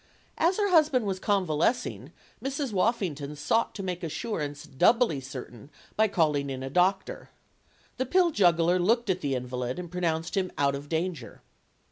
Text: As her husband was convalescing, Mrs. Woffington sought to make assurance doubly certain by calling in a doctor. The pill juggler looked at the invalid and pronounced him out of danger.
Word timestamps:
As 0.39 0.57
her 0.57 0.71
husband 0.71 1.05
was 1.05 1.19
convalescing, 1.19 2.11
Mrs. 2.43 2.73
Woffington 2.73 3.35
sought 3.35 3.75
to 3.75 3.83
make 3.83 4.01
assurance 4.03 4.63
doubly 4.65 5.19
certain 5.19 5.69
by 5.95 6.07
calling 6.07 6.49
in 6.49 6.63
a 6.63 6.71
doctor. 6.71 7.29
The 7.97 8.07
pill 8.07 8.31
juggler 8.31 8.79
looked 8.79 9.11
at 9.11 9.21
the 9.21 9.35
invalid 9.35 9.77
and 9.77 9.91
pronounced 9.91 10.35
him 10.35 10.51
out 10.57 10.73
of 10.73 10.89
danger. 10.89 11.43